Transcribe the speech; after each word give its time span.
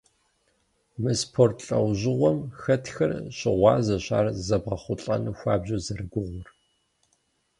Мы 1.01 1.11
спорт 1.21 1.57
лӏэужьыгъуэм 1.65 2.37
хэтхэр 2.61 3.11
щыгъуазэщ 3.37 4.05
ар 4.17 4.25
зэбгъэхъулӏэну 4.47 5.37
хуабжьу 5.39 5.83
зэрыгугъур. 5.85 6.47